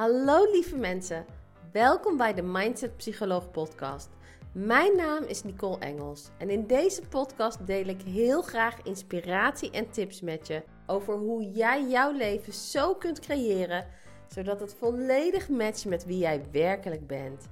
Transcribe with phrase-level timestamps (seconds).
[0.00, 1.26] Hallo lieve mensen,
[1.72, 4.08] welkom bij de Mindset Psycholoog podcast.
[4.52, 9.90] Mijn naam is Nicole Engels en in deze podcast deel ik heel graag inspiratie en
[9.90, 13.86] tips met je over hoe jij jouw leven zo kunt creëren
[14.28, 17.48] zodat het volledig matcht met wie jij werkelijk bent.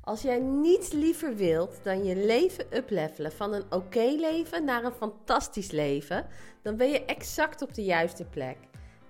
[0.00, 4.92] Als jij niets liever wilt dan je leven uplevelen van een oké leven naar een
[4.92, 6.26] fantastisch leven,
[6.62, 8.56] dan ben je exact op de juiste plek.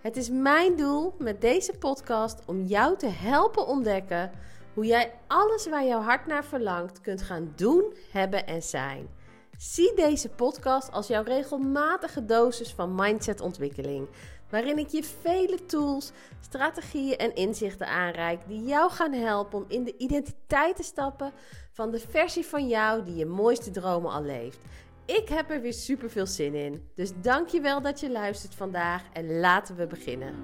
[0.02, 4.30] Het is mijn doel met deze podcast om jou te helpen ontdekken
[4.74, 9.08] hoe jij alles waar jouw hart naar verlangt kunt gaan doen, hebben en zijn.
[9.56, 14.08] Zie deze podcast als jouw regelmatige dosis van mindsetontwikkeling,
[14.50, 19.84] waarin ik je vele tools, strategieën en inzichten aanreik die jou gaan helpen om in
[19.84, 21.32] de identiteit te stappen
[21.72, 24.58] van de versie van jou die je mooiste dromen al leeft.
[25.06, 26.82] Ik heb er weer super veel zin in.
[26.94, 30.34] Dus dankjewel dat je luistert vandaag en laten we beginnen.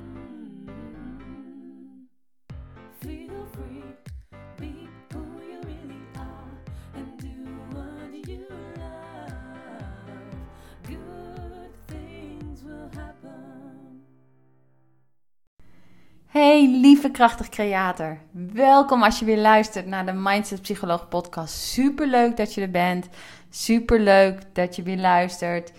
[16.29, 18.19] Hey lieve krachtig creator.
[18.53, 21.55] Welkom als je weer luistert naar de Mindset Psycholoog podcast.
[21.55, 23.09] Super leuk dat je er bent.
[23.51, 25.73] Super leuk dat je weer luistert.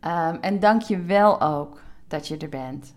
[0.00, 2.94] Um, en dank je wel ook dat je er bent.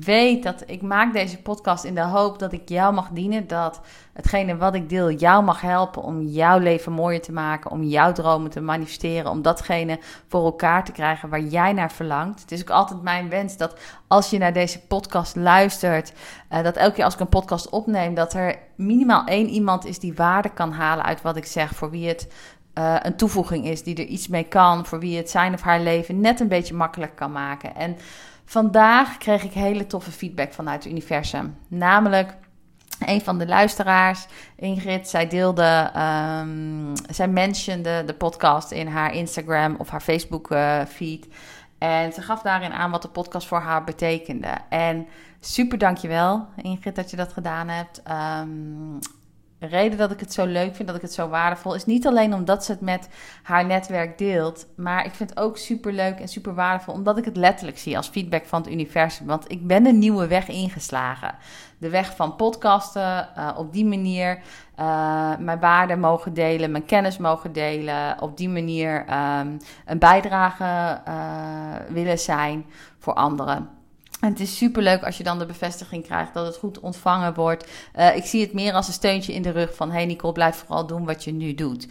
[0.00, 3.46] Weet dat ik maak deze podcast in de hoop dat ik jou mag dienen.
[3.46, 3.80] Dat
[4.12, 7.70] hetgene wat ik deel jou mag helpen om jouw leven mooier te maken.
[7.70, 9.30] Om jouw dromen te manifesteren.
[9.30, 12.40] Om datgene voor elkaar te krijgen waar jij naar verlangt.
[12.40, 16.12] Het is ook altijd mijn wens dat als je naar deze podcast luistert.
[16.52, 18.14] Uh, dat elke keer als ik een podcast opneem.
[18.14, 21.74] Dat er minimaal één iemand is die waarde kan halen uit wat ik zeg.
[21.74, 22.28] Voor wie het
[22.78, 25.80] uh, een toevoeging is die er iets mee kan, voor wie het zijn of haar
[25.80, 27.74] leven net een beetje makkelijk kan maken.
[27.74, 27.96] En
[28.52, 31.56] vandaag kreeg ik hele toffe feedback vanuit het universum.
[31.68, 32.36] Namelijk
[32.98, 39.74] een van de luisteraars, Ingrid, zij deelde, um, zij mentionde de podcast in haar Instagram
[39.78, 41.28] of haar Facebook uh, feed.
[41.78, 44.54] En ze gaf daarin aan wat de podcast voor haar betekende.
[44.68, 45.06] En
[45.40, 48.02] super dankjewel, Ingrid, dat je dat gedaan hebt.
[48.40, 48.98] Um,
[49.66, 52.34] reden dat ik het zo leuk vind, dat ik het zo waardevol is niet alleen
[52.34, 53.08] omdat ze het met
[53.42, 57.24] haar netwerk deelt, maar ik vind het ook super leuk en super waardevol omdat ik
[57.24, 59.26] het letterlijk zie als feedback van het universum.
[59.26, 61.34] Want ik ben een nieuwe weg ingeslagen.
[61.78, 64.38] De weg van podcasten, uh, op die manier
[64.78, 69.56] uh, mijn waarden mogen delen, mijn kennis mogen delen, op die manier um,
[69.86, 71.14] een bijdrage uh,
[71.88, 72.64] willen zijn
[72.98, 73.81] voor anderen.
[74.22, 77.34] En het is super leuk als je dan de bevestiging krijgt dat het goed ontvangen
[77.34, 77.70] wordt.
[77.96, 80.56] Uh, ik zie het meer als een steuntje in de rug van: hey Nicole, blijf
[80.56, 81.88] vooral doen wat je nu doet.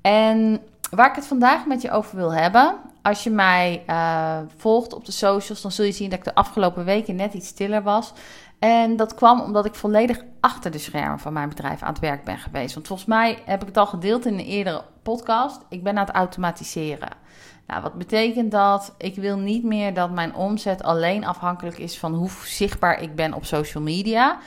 [0.00, 2.76] En waar ik het vandaag met je over wil hebben.
[3.02, 6.34] Als je mij uh, volgt op de socials, dan zul je zien dat ik de
[6.34, 8.12] afgelopen weken net iets stiller was.
[8.58, 12.24] En dat kwam omdat ik volledig achter de schermen van mijn bedrijf aan het werk
[12.24, 12.74] ben geweest.
[12.74, 15.60] Want volgens mij heb ik het al gedeeld in een eerdere podcast.
[15.68, 17.08] Ik ben aan het automatiseren.
[17.70, 18.94] Nou, wat betekent dat?
[18.98, 23.34] Ik wil niet meer dat mijn omzet alleen afhankelijk is van hoe zichtbaar ik ben
[23.34, 24.38] op social media.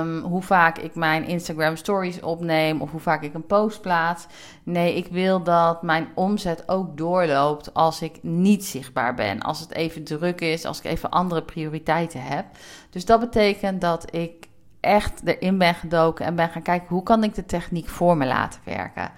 [0.00, 4.26] Um, hoe vaak ik mijn Instagram stories opneem of hoe vaak ik een post plaats.
[4.62, 9.40] Nee, ik wil dat mijn omzet ook doorloopt als ik niet zichtbaar ben.
[9.40, 12.44] Als het even druk is, als ik even andere prioriteiten heb.
[12.90, 14.48] Dus dat betekent dat ik
[14.80, 18.26] echt erin ben gedoken en ben gaan kijken hoe kan ik de techniek voor me
[18.26, 19.10] laten werken.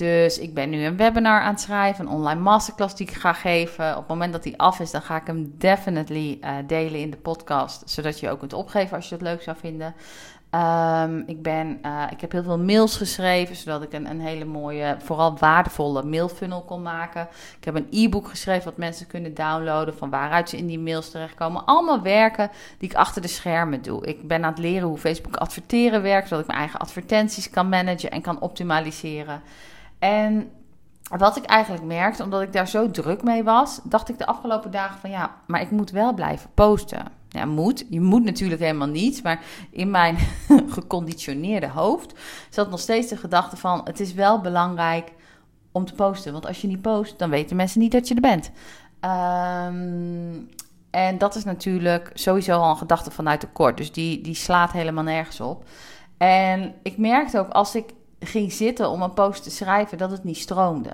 [0.00, 3.32] Dus ik ben nu een webinar aan het schrijven, een online masterclass die ik ga
[3.32, 3.90] geven.
[3.90, 7.10] Op het moment dat die af is, dan ga ik hem definitely uh, delen in
[7.10, 9.94] de podcast, zodat je ook kunt opgeven als je het leuk zou vinden.
[10.54, 14.44] Um, ik, ben, uh, ik heb heel veel mails geschreven, zodat ik een, een hele
[14.44, 17.28] mooie, vooral waardevolle mailfunnel kon maken.
[17.58, 21.10] Ik heb een e-book geschreven wat mensen kunnen downloaden, van waaruit ze in die mails
[21.10, 21.64] terechtkomen.
[21.64, 24.06] Allemaal werken die ik achter de schermen doe.
[24.06, 27.68] Ik ben aan het leren hoe Facebook adverteren werkt, zodat ik mijn eigen advertenties kan
[27.68, 29.42] managen en kan optimaliseren.
[30.00, 30.50] En
[31.18, 34.70] wat ik eigenlijk merkte, omdat ik daar zo druk mee was, dacht ik de afgelopen
[34.70, 37.04] dagen van ja, maar ik moet wel blijven posten.
[37.28, 37.84] Ja, moet.
[37.90, 39.22] Je moet natuurlijk helemaal niet.
[39.22, 39.40] Maar
[39.70, 40.16] in mijn
[40.76, 42.12] geconditioneerde hoofd
[42.50, 45.12] zat nog steeds de gedachte van: het is wel belangrijk
[45.72, 46.32] om te posten.
[46.32, 48.50] Want als je niet post, dan weten mensen niet dat je er bent.
[49.00, 50.48] Um,
[50.90, 53.76] en dat is natuurlijk sowieso al een gedachte vanuit de kort.
[53.76, 55.64] Dus die, die slaat helemaal nergens op.
[56.16, 57.84] En ik merkte ook als ik
[58.20, 60.92] ging zitten om een post te schrijven, dat het niet stroomde.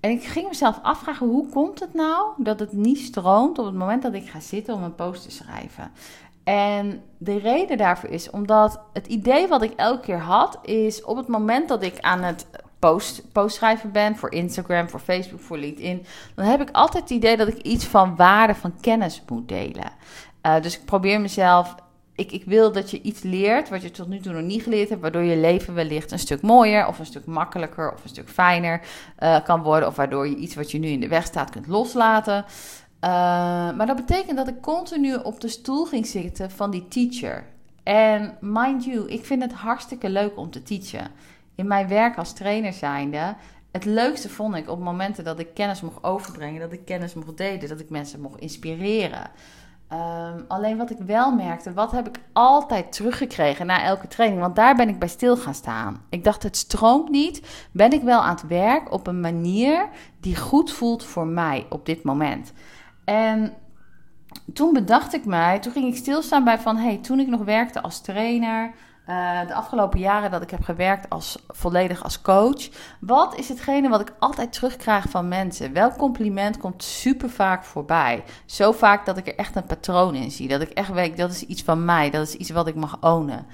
[0.00, 3.74] En ik ging mezelf afvragen, hoe komt het nou dat het niet stroomt op het
[3.74, 5.90] moment dat ik ga zitten om een post te schrijven?
[6.44, 11.16] En de reden daarvoor is omdat het idee wat ik elke keer had, is op
[11.16, 12.46] het moment dat ik aan het
[12.78, 17.12] post, post schrijven ben voor Instagram, voor Facebook, voor LinkedIn, dan heb ik altijd het
[17.12, 19.90] idee dat ik iets van waarde, van kennis moet delen.
[20.46, 21.74] Uh, dus ik probeer mezelf
[22.16, 24.88] ik, ik wil dat je iets leert wat je tot nu toe nog niet geleerd
[24.88, 28.28] hebt, waardoor je leven wellicht een stuk mooier of een stuk makkelijker of een stuk
[28.28, 28.80] fijner
[29.18, 31.66] uh, kan worden, of waardoor je iets wat je nu in de weg staat kunt
[31.66, 32.44] loslaten.
[32.44, 33.10] Uh,
[33.76, 37.44] maar dat betekent dat ik continu op de stoel ging zitten van die teacher.
[37.82, 41.10] En mind you, ik vind het hartstikke leuk om te teachen.
[41.54, 43.34] In mijn werk als trainer zijnde,
[43.72, 47.36] het leukste vond ik op momenten dat ik kennis mocht overbrengen, dat ik kennis mocht
[47.36, 49.30] delen, dat ik mensen mocht inspireren.
[49.92, 54.40] Um, alleen wat ik wel merkte, wat heb ik altijd teruggekregen na elke training?
[54.40, 56.02] Want daar ben ik bij stil gaan staan.
[56.08, 57.66] Ik dacht, het stroomt niet.
[57.72, 59.88] Ben ik wel aan het werk op een manier
[60.20, 62.52] die goed voelt voor mij op dit moment?
[63.04, 63.54] En
[64.52, 67.82] toen bedacht ik mij, toen ging ik stilstaan bij van, hey, toen ik nog werkte
[67.82, 68.74] als trainer,
[69.08, 72.68] uh, de afgelopen jaren dat ik heb gewerkt als volledig als coach,
[73.00, 75.72] wat is hetgene wat ik altijd terugkrijg van mensen?
[75.72, 78.24] Welk compliment komt super vaak voorbij?
[78.46, 81.30] Zo vaak dat ik er echt een patroon in zie, dat ik echt weet dat
[81.30, 83.46] is iets van mij, dat is iets wat ik mag ownen.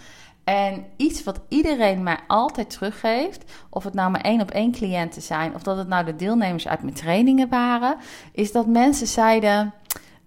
[0.45, 5.23] En iets wat iedereen mij altijd teruggeeft, of het nou maar één op één cliënten
[5.23, 7.97] zijn, of dat het nou de deelnemers uit mijn trainingen waren,
[8.33, 9.75] is dat mensen zeiden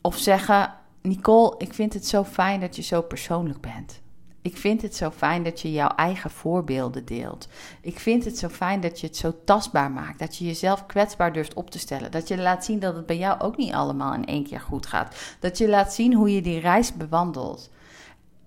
[0.02, 4.04] of zeggen: Nicole, ik vind het zo fijn dat je zo persoonlijk bent.
[4.46, 7.48] Ik vind het zo fijn dat je jouw eigen voorbeelden deelt.
[7.82, 10.20] Ik vind het zo fijn dat je het zo tastbaar maakt.
[10.20, 12.12] Dat je jezelf kwetsbaar durft op te stellen.
[12.12, 14.86] Dat je laat zien dat het bij jou ook niet allemaal in één keer goed
[14.86, 15.36] gaat.
[15.40, 17.70] Dat je laat zien hoe je die reis bewandelt.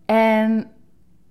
[0.07, 0.71] En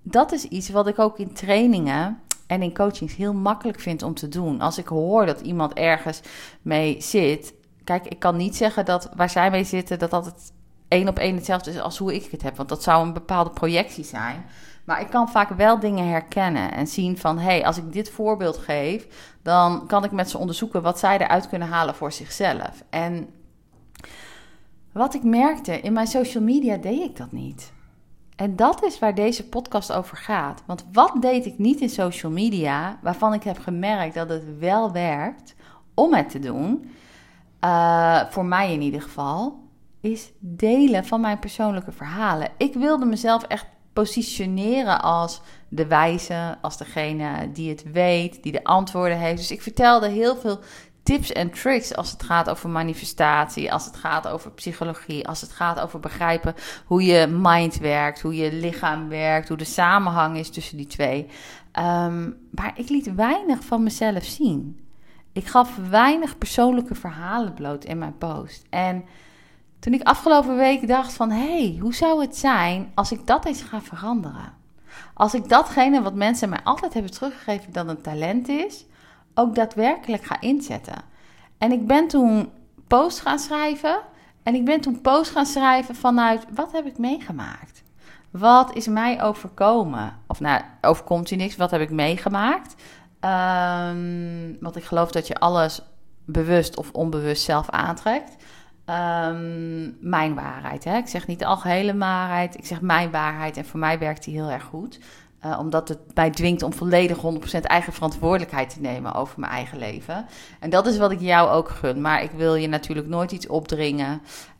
[0.02, 4.14] dat is iets wat ik ook in trainingen en in coachings heel makkelijk vind om
[4.14, 4.60] te doen.
[4.60, 6.20] Als ik hoor dat iemand ergens
[6.62, 7.54] mee zit.
[7.84, 10.52] Kijk, ik kan niet zeggen dat waar zij mee zitten, dat dat het
[10.88, 12.56] één op één hetzelfde is als hoe ik het heb.
[12.56, 14.44] Want dat zou een bepaalde projectie zijn.
[14.84, 17.38] Maar ik kan vaak wel dingen herkennen en zien van...
[17.38, 19.06] hé, hey, als ik dit voorbeeld geef...
[19.42, 22.82] dan kan ik met ze onderzoeken wat zij eruit kunnen halen voor zichzelf.
[22.90, 23.28] En
[24.92, 27.72] wat ik merkte, in mijn social media deed ik dat niet.
[28.36, 30.62] En dat is waar deze podcast over gaat.
[30.66, 32.98] Want wat deed ik niet in social media...
[33.02, 35.54] waarvan ik heb gemerkt dat het wel werkt
[35.94, 36.90] om het te doen...
[37.64, 39.67] Uh, voor mij in ieder geval
[40.00, 42.50] is delen van mijn persoonlijke verhalen.
[42.56, 48.64] Ik wilde mezelf echt positioneren als de wijze, als degene die het weet, die de
[48.64, 49.36] antwoorden heeft.
[49.36, 50.60] Dus ik vertelde heel veel
[51.02, 55.52] tips en tricks als het gaat over manifestatie, als het gaat over psychologie, als het
[55.52, 56.54] gaat over begrijpen
[56.84, 61.26] hoe je mind werkt, hoe je lichaam werkt, hoe de samenhang is tussen die twee.
[61.78, 64.80] Um, maar ik liet weinig van mezelf zien.
[65.32, 68.66] Ik gaf weinig persoonlijke verhalen bloot in mijn post.
[68.70, 69.04] En
[69.78, 71.30] toen ik afgelopen week dacht van...
[71.30, 74.52] hé, hey, hoe zou het zijn als ik dat eens ga veranderen?
[75.14, 78.84] Als ik datgene wat mensen mij altijd hebben teruggegeven dat een talent is...
[79.34, 81.02] ook daadwerkelijk ga inzetten.
[81.58, 82.50] En ik ben toen
[82.86, 84.00] post gaan schrijven...
[84.42, 86.44] en ik ben toen post gaan schrijven vanuit...
[86.54, 87.82] wat heb ik meegemaakt?
[88.30, 90.18] Wat is mij overkomen?
[90.26, 92.74] Of nou, overkomt u niks, wat heb ik meegemaakt?
[93.20, 95.80] Um, want ik geloof dat je alles
[96.24, 98.36] bewust of onbewust zelf aantrekt.
[98.90, 100.84] Um, mijn waarheid.
[100.84, 100.96] Hè?
[100.96, 103.56] Ik zeg niet de algehele waarheid, ik zeg mijn waarheid.
[103.56, 104.98] En voor mij werkt die heel erg goed.
[105.46, 107.18] Uh, omdat het mij dwingt om volledig
[107.56, 110.26] 100% eigen verantwoordelijkheid te nemen over mijn eigen leven.
[110.60, 112.00] En dat is wat ik jou ook gun.
[112.00, 114.10] Maar ik wil je natuurlijk nooit iets opdringen.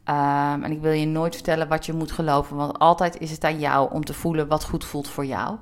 [0.04, 2.56] Um, en ik wil je nooit vertellen wat je moet geloven.
[2.56, 5.56] Want altijd is het aan jou om te voelen wat goed voelt voor jou.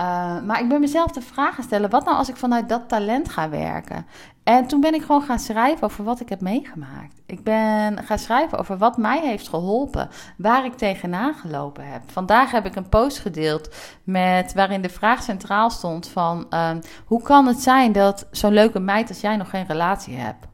[0.00, 3.28] Uh, maar ik ben mezelf de vraag stellen: wat nou als ik vanuit dat talent
[3.28, 4.06] ga werken?
[4.44, 7.22] En toen ben ik gewoon gaan schrijven over wat ik heb meegemaakt.
[7.26, 12.02] Ik ben gaan schrijven over wat mij heeft geholpen, waar ik tegenaan gelopen heb.
[12.06, 13.74] Vandaag heb ik een post gedeeld
[14.04, 16.70] met waarin de vraag centraal stond van uh,
[17.04, 20.46] hoe kan het zijn dat zo'n leuke meid als jij nog geen relatie hebt?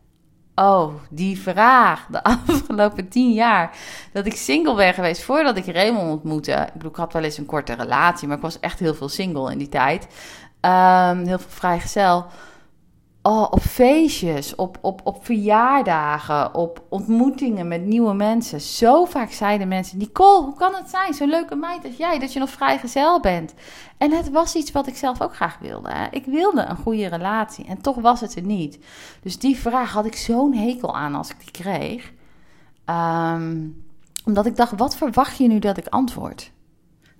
[0.54, 2.06] Oh, die vraag.
[2.06, 3.76] De afgelopen tien jaar
[4.12, 6.52] dat ik single ben geweest voordat ik Raymond ontmoette.
[6.52, 9.08] Ik bedoel, ik had wel eens een korte relatie, maar ik was echt heel veel
[9.08, 10.06] single in die tijd.
[10.60, 12.26] Um, heel veel vrijgezel.
[13.22, 18.60] Oh, op feestjes, op, op, op verjaardagen, op ontmoetingen met nieuwe mensen.
[18.60, 21.14] Zo vaak zeiden mensen: Nicole, hoe kan het zijn?
[21.14, 23.54] Zo'n leuke meid als jij, dat je nog vrijgezel bent.
[23.98, 25.90] En het was iets wat ik zelf ook graag wilde.
[25.90, 26.06] Hè?
[26.10, 28.78] Ik wilde een goede relatie en toch was het er niet.
[29.22, 32.12] Dus die vraag had ik zo'n hekel aan als ik die kreeg.
[32.86, 33.84] Um,
[34.24, 36.50] omdat ik dacht: wat verwacht je nu dat ik antwoord?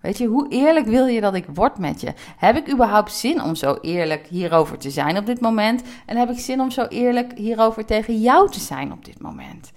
[0.00, 2.12] Weet je, hoe eerlijk wil je dat ik word met je?
[2.36, 5.82] Heb ik überhaupt zin om zo eerlijk hierover te zijn op dit moment?
[6.06, 9.72] En heb ik zin om zo eerlijk hierover tegen jou te zijn op dit moment?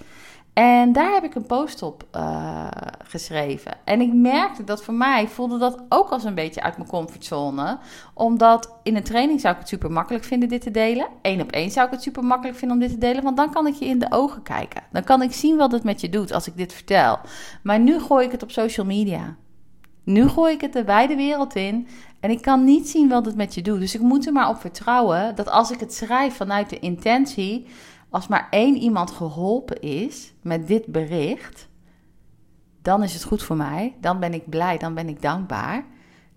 [0.54, 2.68] En daar heb ik een post op uh,
[3.04, 3.74] geschreven.
[3.84, 7.78] En ik merkte dat voor mij voelde dat ook als een beetje uit mijn comfortzone.
[8.14, 11.08] Omdat in een training zou ik het super makkelijk vinden dit te delen.
[11.22, 13.24] Eén op één zou ik het super makkelijk vinden om dit te delen.
[13.24, 14.84] Want dan kan ik je in de ogen kijken.
[14.92, 17.20] Dan kan ik zien wat het met je doet als ik dit vertel.
[17.64, 19.36] Maar nu gooi ik het op social media.
[20.04, 21.88] Nu gooi ik het de wijde wereld in
[22.20, 23.80] en ik kan niet zien wat het met je doet.
[23.80, 27.66] Dus ik moet er maar op vertrouwen dat als ik het schrijf vanuit de intentie,
[28.10, 31.68] als maar één iemand geholpen is met dit bericht,
[32.82, 33.96] dan is het goed voor mij.
[34.02, 35.86] Dan ben ik blij, dan ben ik dankbaar.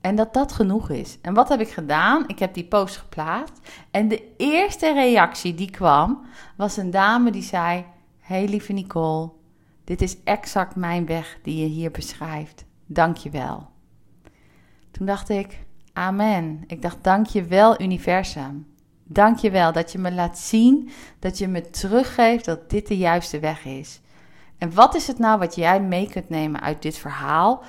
[0.00, 1.18] En dat dat genoeg is.
[1.22, 2.24] En wat heb ik gedaan?
[2.26, 3.60] Ik heb die post geplaatst.
[3.90, 7.84] En de eerste reactie die kwam, was een dame die zei:
[8.20, 9.30] Hey lieve Nicole,
[9.84, 12.65] dit is exact mijn weg die je hier beschrijft.
[12.86, 13.68] Dank je wel.
[14.90, 16.64] Toen dacht ik: Amen.
[16.66, 18.66] Ik dacht: Dank je wel, universum.
[19.04, 22.96] Dank je wel dat je me laat zien, dat je me teruggeeft dat dit de
[22.96, 24.00] juiste weg is.
[24.58, 27.62] En wat is het nou wat jij mee kunt nemen uit dit verhaal?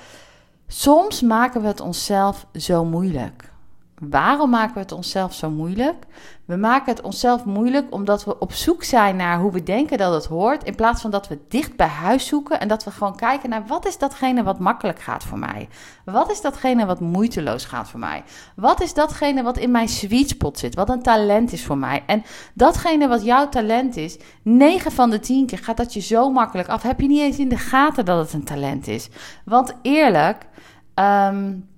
[0.66, 3.52] Soms maken we het onszelf zo moeilijk.
[4.00, 6.04] Waarom maken we het onszelf zo moeilijk?
[6.44, 10.14] We maken het onszelf moeilijk omdat we op zoek zijn naar hoe we denken dat
[10.14, 13.16] het hoort, in plaats van dat we dicht bij huis zoeken en dat we gewoon
[13.16, 15.68] kijken naar wat is datgene wat makkelijk gaat voor mij?
[16.04, 18.22] Wat is datgene wat moeiteloos gaat voor mij?
[18.56, 22.02] Wat is datgene wat in mijn sweet spot zit, wat een talent is voor mij?
[22.06, 22.22] En
[22.54, 26.68] datgene wat jouw talent is, 9 van de 10 keer gaat dat je zo makkelijk
[26.68, 26.82] af.
[26.82, 29.08] Heb je niet eens in de gaten dat het een talent is?
[29.44, 30.46] Want eerlijk,
[30.94, 31.68] um,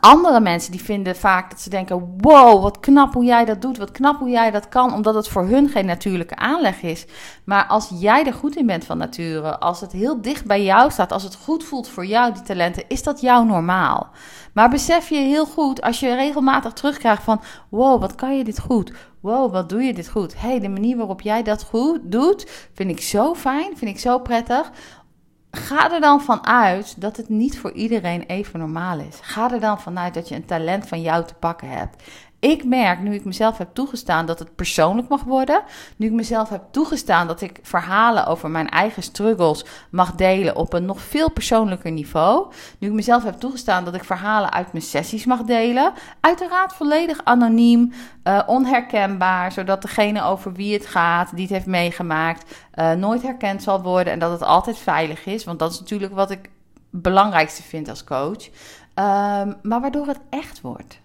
[0.00, 3.78] andere mensen die vinden vaak dat ze denken: wow, wat knap hoe jij dat doet,
[3.78, 7.06] wat knap hoe jij dat kan, omdat het voor hun geen natuurlijke aanleg is.
[7.44, 10.90] Maar als jij er goed in bent van nature, als het heel dicht bij jou
[10.90, 14.10] staat, als het goed voelt voor jou, die talenten, is dat jouw normaal.
[14.54, 18.60] Maar besef je heel goed als je regelmatig terugkrijgt van: wow, wat kan je dit
[18.60, 18.92] goed?
[19.20, 20.40] Wow, wat doe je dit goed?
[20.40, 24.18] hey, de manier waarop jij dat goed doet, vind ik zo fijn, vind ik zo
[24.18, 24.70] prettig
[25.56, 29.18] Ga er dan vanuit dat het niet voor iedereen even normaal is.
[29.20, 32.02] Ga er dan vanuit dat je een talent van jou te pakken hebt.
[32.42, 35.62] Ik merk nu ik mezelf heb toegestaan dat het persoonlijk mag worden.
[35.96, 40.72] Nu ik mezelf heb toegestaan dat ik verhalen over mijn eigen struggles mag delen op
[40.72, 42.52] een nog veel persoonlijker niveau.
[42.78, 45.92] Nu ik mezelf heb toegestaan dat ik verhalen uit mijn sessies mag delen.
[46.20, 47.92] Uiteraard volledig anoniem,
[48.24, 53.62] uh, onherkenbaar, zodat degene over wie het gaat, die het heeft meegemaakt, uh, nooit herkend
[53.62, 54.12] zal worden.
[54.12, 55.44] En dat het altijd veilig is.
[55.44, 56.50] Want dat is natuurlijk wat ik
[56.90, 58.46] het belangrijkste vind als coach.
[58.94, 61.00] Um, maar waardoor het echt wordt.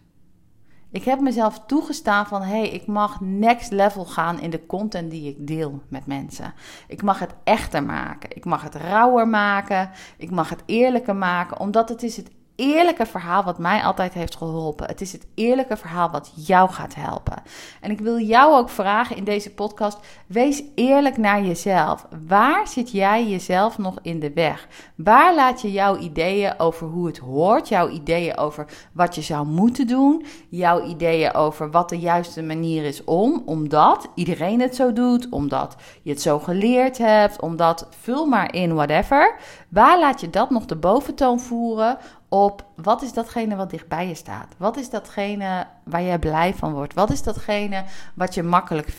[0.98, 5.12] Ik heb mezelf toegestaan van hé, hey, ik mag next level gaan in de content
[5.12, 6.54] die ik deel met mensen.
[6.88, 8.30] Ik mag het echter maken.
[8.36, 9.90] Ik mag het rauwer maken.
[10.18, 14.36] Ik mag het eerlijker maken, omdat het is het eerlijke verhaal wat mij altijd heeft
[14.36, 14.88] geholpen.
[14.88, 17.42] Het is het eerlijke verhaal wat jou gaat helpen.
[17.82, 22.08] En ik wil jou ook vragen in deze podcast: wees eerlijk naar jezelf.
[22.28, 24.68] Waar zit jij jezelf nog in de weg?
[24.96, 29.48] Waar laat je jouw ideeën over hoe het hoort, jouw ideeën over wat je zou
[29.48, 34.94] moeten doen, jouw ideeën over wat de juiste manier is om, omdat iedereen het zo
[34.94, 39.36] doet, omdat je het zo geleerd hebt, omdat vul maar in whatever.
[39.70, 41.98] Waar laat je dat nog de boventoon voeren?
[42.30, 44.56] Op wat is datgene wat dichtbij je staat?
[44.58, 46.94] Wat is datgene waar jij blij van wordt?
[46.94, 47.84] Wat is datgene
[48.16, 48.94] wat je makkelijk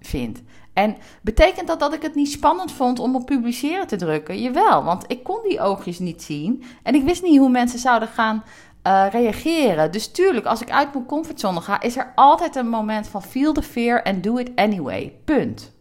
[0.00, 0.42] vindt?
[0.72, 4.40] En betekent dat dat ik het niet spannend vond om op publiceren te drukken?
[4.42, 8.08] Jawel, want ik kon die oogjes niet zien en ik wist niet hoe mensen zouden
[8.08, 8.44] gaan
[8.86, 9.92] uh, reageren.
[9.92, 13.52] Dus tuurlijk, als ik uit mijn comfortzone ga, is er altijd een moment van feel
[13.52, 15.12] the fear and do it anyway.
[15.24, 15.72] Punt.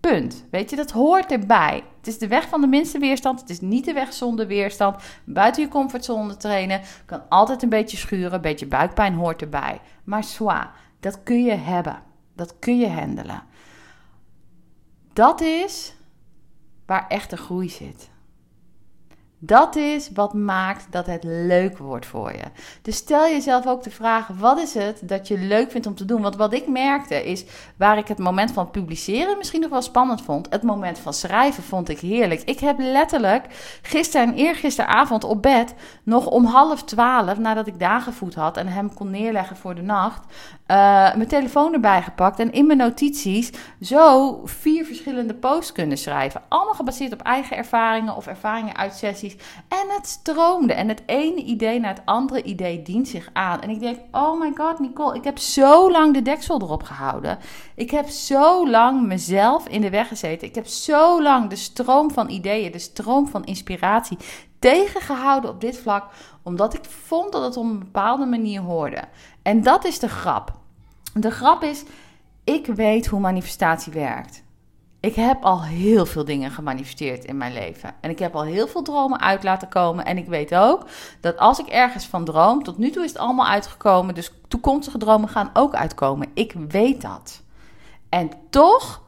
[0.00, 0.46] Punt.
[0.50, 1.84] Weet je, dat hoort erbij.
[1.96, 3.40] Het is de weg van de minste weerstand.
[3.40, 5.02] Het is niet de weg zonder weerstand.
[5.24, 8.32] Buiten je comfortzone trainen kan altijd een beetje schuren.
[8.32, 9.80] Een beetje buikpijn hoort erbij.
[10.04, 12.02] Maar zwa, dat kun je hebben.
[12.34, 13.42] Dat kun je handelen.
[15.12, 15.94] Dat is
[16.86, 18.09] waar echte groei zit.
[19.42, 22.42] Dat is wat maakt dat het leuk wordt voor je.
[22.82, 26.04] Dus stel jezelf ook de vraag: wat is het dat je leuk vindt om te
[26.04, 26.22] doen?
[26.22, 27.44] Want wat ik merkte is
[27.76, 30.46] waar ik het moment van publiceren misschien nog wel spannend vond.
[30.50, 32.42] Het moment van schrijven vond ik heerlijk.
[32.42, 33.44] Ik heb letterlijk
[33.82, 38.94] gisteren en eergisteravond op bed nog om half twaalf, nadat ik dagenvoet had en hem
[38.94, 40.24] kon neerleggen voor de nacht,
[40.70, 40.76] uh,
[41.14, 46.42] mijn telefoon erbij gepakt en in mijn notities zo vier verschillende posts kunnen schrijven.
[46.48, 49.29] Allemaal gebaseerd op eigen ervaringen of ervaringen uit sessies
[49.68, 50.72] en het stroomde.
[50.72, 53.60] En het ene idee naar het andere idee dient zich aan.
[53.60, 57.38] En ik denk, oh my god, Nicole, ik heb zo lang de deksel erop gehouden.
[57.74, 60.48] Ik heb zo lang mezelf in de weg gezeten.
[60.48, 64.18] Ik heb zo lang de stroom van ideeën, de stroom van inspiratie
[64.58, 66.04] tegengehouden op dit vlak.
[66.42, 69.04] Omdat ik vond dat het op een bepaalde manier hoorde.
[69.42, 70.52] En dat is de grap.
[71.14, 71.84] De grap is,
[72.44, 74.42] ik weet hoe manifestatie werkt.
[75.00, 77.94] Ik heb al heel veel dingen gemanifesteerd in mijn leven.
[78.00, 80.04] En ik heb al heel veel dromen uit laten komen.
[80.04, 80.86] En ik weet ook
[81.20, 84.14] dat als ik ergens van droom, tot nu toe is het allemaal uitgekomen.
[84.14, 86.28] Dus toekomstige dromen gaan ook uitkomen.
[86.34, 87.42] Ik weet dat.
[88.08, 89.02] En toch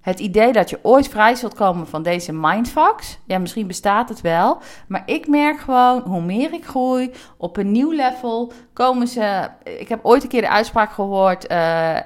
[0.00, 4.20] Het idee dat je ooit vrij zult komen van deze mindfucks, ja, misschien bestaat het
[4.20, 9.48] wel, maar ik merk gewoon hoe meer ik groei op een nieuw level, komen ze.
[9.64, 11.96] Ik heb ooit een keer de uitspraak gehoord: uh,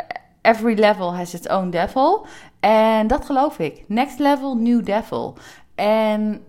[0.41, 2.27] every level has its own devil.
[2.63, 3.85] En dat geloof ik.
[3.89, 5.37] Next level, new devil.
[5.75, 6.45] En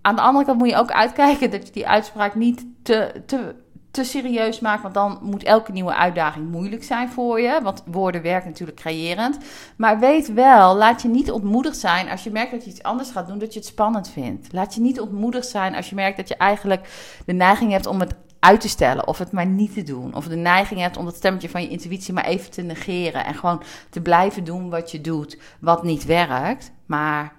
[0.00, 3.54] aan de andere kant moet je ook uitkijken dat je die uitspraak niet te, te
[3.90, 4.82] te serieus maakt.
[4.82, 7.60] Want dan moet elke nieuwe uitdaging moeilijk zijn voor je.
[7.62, 9.38] Want woorden werken natuurlijk creërend.
[9.76, 13.10] Maar weet wel, laat je niet ontmoedigd zijn als je merkt dat je iets anders
[13.10, 14.52] gaat doen, dat je het spannend vindt.
[14.52, 16.88] Laat je niet ontmoedigd zijn als je merkt dat je eigenlijk
[17.26, 20.14] de neiging hebt om het uit te stellen of het maar niet te doen.
[20.14, 23.24] Of de neiging hebt om dat stemmetje van je intuïtie maar even te negeren.
[23.24, 26.72] En gewoon te blijven doen wat je doet, wat niet werkt.
[26.86, 27.32] Maar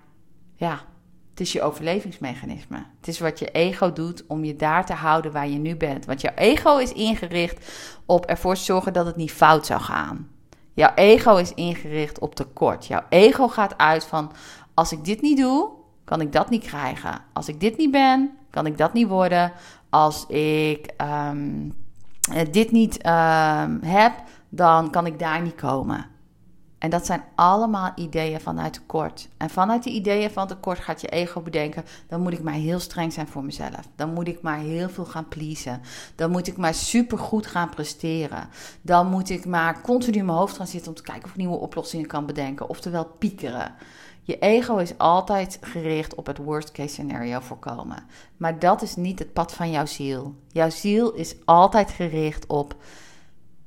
[0.56, 0.82] ja,
[1.30, 2.86] het is je overlevingsmechanisme.
[2.98, 6.06] Het is wat je ego doet om je daar te houden waar je nu bent.
[6.06, 7.72] Want jouw ego is ingericht
[8.06, 10.30] op ervoor zorgen dat het niet fout zou gaan.
[10.74, 12.88] Jouw ego is ingericht op tekort.
[12.88, 14.32] Jouw ego gaat uit van:
[14.74, 15.70] als ik dit niet doe,
[16.04, 17.22] kan ik dat niet krijgen.
[17.34, 19.52] Als ik dit niet ben, kan ik dat niet worden.
[19.90, 21.70] Als ik ehm,
[22.52, 24.14] dit niet um, heb,
[24.50, 26.06] dan kan ik daar niet komen.
[26.82, 29.30] En dat zijn allemaal ideeën vanuit tekort.
[29.38, 32.80] En vanuit die ideeën van tekort gaat je ego bedenken: dan moet ik maar heel
[32.80, 33.88] streng zijn voor mezelf.
[33.96, 35.82] Dan moet ik maar heel veel gaan pleasen.
[36.16, 38.50] Dan moet ik maar supergoed gaan presteren.
[38.82, 41.36] Dan moet ik maar continu in mijn hoofd gaan zitten om te kijken of ik
[41.36, 42.70] nieuwe oplossingen kan bedenken.
[42.70, 43.74] Oftewel piekeren.
[44.24, 48.04] Je ego is altijd gericht op het worst case scenario voorkomen.
[48.38, 50.36] Maar dat is niet het pad van jouw ziel.
[50.48, 52.76] Jouw ziel is altijd gericht op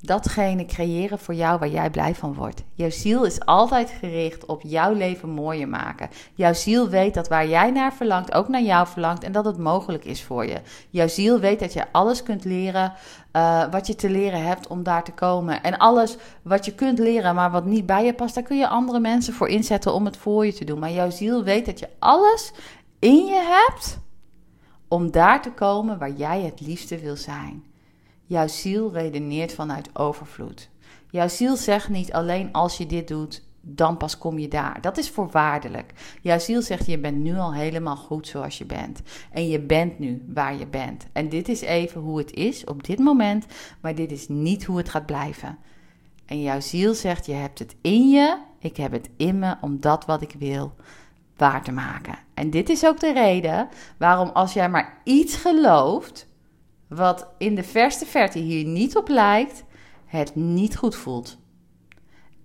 [0.05, 2.63] datgene creëren voor jou waar jij blij van wordt.
[2.73, 6.09] Jouw ziel is altijd gericht op jouw leven mooier maken.
[6.33, 9.57] Jouw ziel weet dat waar jij naar verlangt, ook naar jou verlangt en dat het
[9.57, 10.61] mogelijk is voor je.
[10.89, 12.93] Jouw ziel weet dat je alles kunt leren
[13.35, 15.63] uh, wat je te leren hebt om daar te komen.
[15.63, 18.67] En alles wat je kunt leren, maar wat niet bij je past, daar kun je
[18.67, 20.79] andere mensen voor inzetten om het voor je te doen.
[20.79, 22.51] Maar jouw ziel weet dat je alles
[22.99, 23.99] in je hebt
[24.87, 27.63] om daar te komen waar jij het liefste wil zijn.
[28.25, 30.69] Jouw ziel redeneert vanuit overvloed.
[31.09, 34.81] Jouw ziel zegt niet alleen als je dit doet, dan pas kom je daar.
[34.81, 35.93] Dat is voorwaardelijk.
[36.21, 39.01] Jouw ziel zegt je bent nu al helemaal goed zoals je bent.
[39.31, 41.07] En je bent nu waar je bent.
[41.13, 43.45] En dit is even hoe het is op dit moment,
[43.81, 45.57] maar dit is niet hoe het gaat blijven.
[46.25, 49.79] En jouw ziel zegt je hebt het in je, ik heb het in me om
[49.79, 50.73] dat wat ik wil
[51.37, 52.17] waar te maken.
[52.33, 56.27] En dit is ook de reden waarom als jij maar iets gelooft,
[56.95, 59.63] wat in de verste verte hier niet op lijkt,
[60.05, 61.37] het niet goed voelt.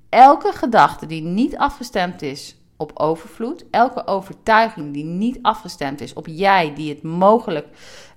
[0.09, 6.27] Elke gedachte die niet afgestemd is op overvloed, elke overtuiging die niet afgestemd is op
[6.27, 7.69] jij, die het mogelijk,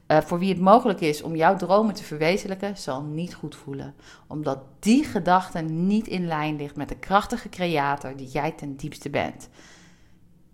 [0.07, 3.95] uh, voor wie het mogelijk is om jouw dromen te verwezenlijken, zal niet goed voelen.
[4.27, 9.09] Omdat die gedachte niet in lijn ligt met de krachtige creator die jij ten diepste
[9.09, 9.49] bent.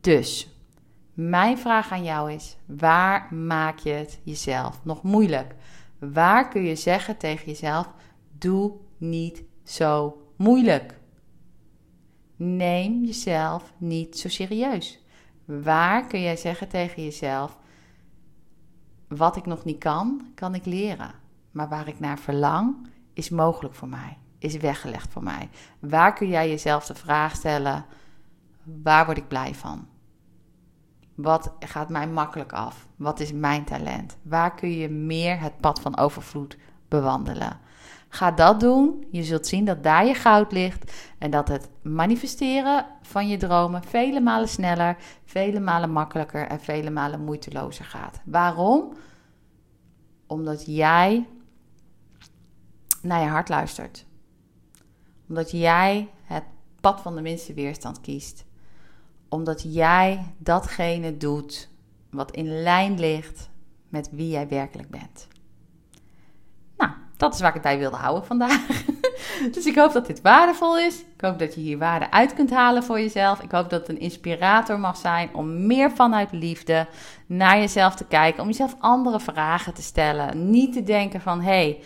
[0.02, 0.59] Dus
[1.28, 5.56] mijn vraag aan jou is: waar maak je het jezelf nog moeilijk?
[6.00, 7.90] Waar kun je zeggen tegen jezelf:
[8.38, 11.00] doe niet zo moeilijk?
[12.36, 15.04] Neem jezelf niet zo serieus.
[15.46, 17.58] Waar kun jij zeggen tegen jezelf:
[19.08, 21.12] wat ik nog niet kan, kan ik leren.
[21.52, 25.50] Maar waar ik naar verlang, is mogelijk voor mij, is weggelegd voor mij.
[25.80, 27.86] Waar kun jij jezelf de vraag stellen:
[28.64, 29.88] waar word ik blij van?
[31.22, 32.88] Wat gaat mij makkelijk af?
[32.96, 34.18] Wat is mijn talent?
[34.22, 37.60] Waar kun je meer het pad van overvloed bewandelen?
[38.10, 39.08] Ga dat doen.
[39.12, 41.12] Je zult zien dat daar je goud ligt.
[41.18, 46.90] En dat het manifesteren van je dromen vele malen sneller, vele malen makkelijker en vele
[46.90, 48.22] malen moeitelozer gaat.
[48.26, 48.94] Waarom?
[50.28, 51.28] Omdat jij
[53.02, 54.06] naar je hart luistert.
[55.30, 56.44] Omdat jij het
[56.82, 58.48] pad van de minste weerstand kiest
[59.30, 61.70] omdat jij datgene doet
[62.10, 63.50] wat in lijn ligt
[63.90, 65.28] met wie jij werkelijk bent.
[66.78, 68.68] Nou, dat is waar ik het bij wilde houden vandaag.
[69.52, 71.00] dus ik hoop dat dit waardevol is.
[71.00, 73.42] Ik hoop dat je hier waarde uit kunt halen voor jezelf.
[73.42, 76.88] Ik hoop dat het een inspirator mag zijn om meer vanuit liefde
[77.26, 78.42] naar jezelf te kijken.
[78.42, 80.50] Om jezelf andere vragen te stellen.
[80.50, 81.84] Niet te denken van, hé, hey,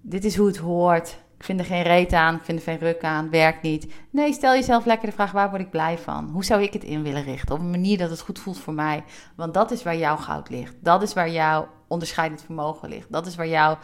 [0.00, 1.18] dit is hoe het hoort.
[1.38, 3.92] Ik vind er geen reet aan, ik vind er geen ruk aan, werkt niet.
[4.10, 6.28] Nee, stel jezelf lekker de vraag: waar word ik blij van?
[6.32, 7.54] Hoe zou ik het in willen richten?
[7.54, 9.04] Op een manier dat het goed voelt voor mij.
[9.36, 10.74] Want dat is waar jouw goud ligt.
[10.80, 13.12] Dat is waar jouw onderscheidend vermogen ligt.
[13.12, 13.78] Dat is waar jouw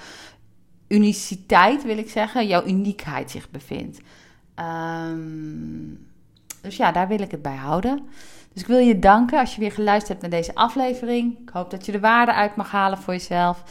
[0.89, 4.01] uniciteit, wil ik zeggen, jouw uniekheid zich bevindt.
[4.55, 5.95] Ehm,
[6.61, 8.09] dus ja, daar wil ik het bij houden.
[8.53, 11.39] Dus ik wil je danken als je weer geluisterd hebt naar deze aflevering.
[11.39, 13.63] Ik hoop dat je de waarde uit mag halen voor jezelf.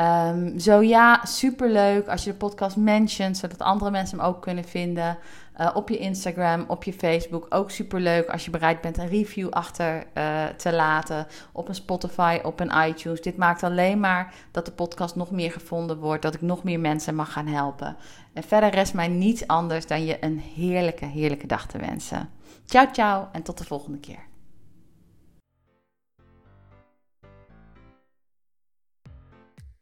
[0.00, 4.64] Um, zo ja, superleuk als je de podcast mentions, zodat andere mensen hem ook kunnen
[4.64, 5.18] vinden.
[5.60, 7.46] uh, op je Instagram, op je Facebook.
[7.48, 12.38] Ook superleuk als je bereid bent een review achter uh, te laten op een Spotify,
[12.42, 13.20] op een iTunes.
[13.20, 16.80] Dit maakt alleen maar dat de podcast nog meer gevonden wordt, dat ik nog meer
[16.80, 17.96] mensen mag gaan helpen.
[18.32, 22.28] En verder rest mij niets anders dan je een heerlijke, heerlijke dag te wensen.
[22.64, 24.29] Ciao, ciao en tot de volgende keer.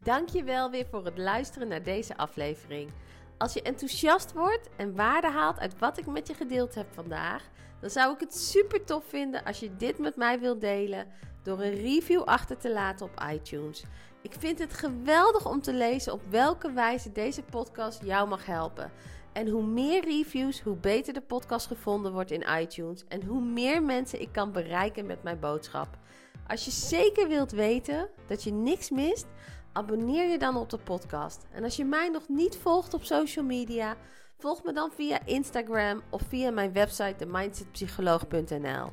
[0.09, 2.91] Dankjewel weer voor het luisteren naar deze aflevering.
[3.39, 7.51] Als je enthousiast wordt en waarde haalt uit wat ik met je gedeeld heb vandaag,
[7.81, 11.07] dan zou ik het super tof vinden als je dit met mij wilt delen
[11.43, 13.85] door een review achter te laten op iTunes.
[14.23, 18.93] Ik vind het geweldig om te lezen op welke wijze deze podcast jou mag helpen.
[19.33, 23.83] En hoe meer reviews, hoe beter de podcast gevonden wordt in iTunes en hoe meer
[23.83, 25.99] mensen ik kan bereiken met mijn boodschap.
[26.47, 29.27] Als je zeker wilt weten dat je niks mist,
[29.73, 31.47] abonneer je dan op de podcast.
[31.53, 33.97] En als je mij nog niet volgt op social media,
[34.39, 38.93] volg me dan via Instagram of via mijn website themindsetpsycholoog.nl.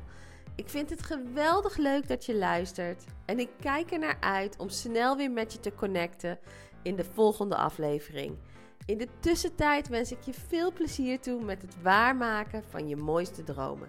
[0.54, 4.68] Ik vind het geweldig leuk dat je luistert en ik kijk er naar uit om
[4.68, 6.38] snel weer met je te connecten
[6.82, 8.38] in de volgende aflevering.
[8.86, 13.44] In de tussentijd wens ik je veel plezier toe met het waarmaken van je mooiste
[13.44, 13.88] dromen.